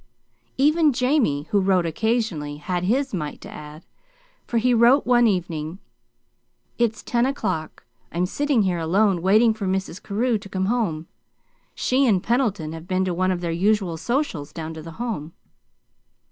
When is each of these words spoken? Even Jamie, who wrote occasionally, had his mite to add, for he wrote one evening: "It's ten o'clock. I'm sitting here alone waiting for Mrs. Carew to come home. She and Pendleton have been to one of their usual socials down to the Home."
Even 0.57 0.91
Jamie, 0.93 1.43
who 1.51 1.59
wrote 1.59 1.85
occasionally, 1.85 2.57
had 2.57 2.85
his 2.85 3.13
mite 3.13 3.39
to 3.41 3.51
add, 3.51 3.85
for 4.47 4.57
he 4.57 4.73
wrote 4.73 5.05
one 5.05 5.27
evening: 5.27 5.77
"It's 6.79 7.03
ten 7.03 7.27
o'clock. 7.27 7.85
I'm 8.11 8.25
sitting 8.25 8.63
here 8.63 8.79
alone 8.79 9.21
waiting 9.21 9.53
for 9.53 9.67
Mrs. 9.67 10.01
Carew 10.01 10.39
to 10.39 10.49
come 10.49 10.65
home. 10.65 11.05
She 11.75 12.07
and 12.07 12.23
Pendleton 12.23 12.73
have 12.73 12.87
been 12.87 13.05
to 13.05 13.13
one 13.13 13.29
of 13.29 13.41
their 13.41 13.51
usual 13.51 13.95
socials 13.95 14.51
down 14.51 14.73
to 14.73 14.81
the 14.81 14.93
Home." 14.93 15.33